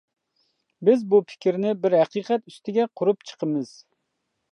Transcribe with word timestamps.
بىز 0.87 1.03
بۇ 1.11 1.19
پىكىرنى 1.31 1.73
بىر 1.83 1.95
ھەقىقەت 1.99 2.47
ئۈستىگە 2.53 2.87
قۇرۇپ 3.01 3.29
چىقىمىز. 3.33 3.75